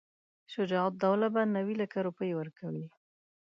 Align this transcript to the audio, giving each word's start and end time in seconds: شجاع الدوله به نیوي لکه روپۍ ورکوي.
شجاع 0.53 0.83
الدوله 0.91 1.27
به 1.33 1.41
نیوي 1.53 1.73
لکه 1.81 1.97
روپۍ 2.07 2.31
ورکوي. 2.35 2.85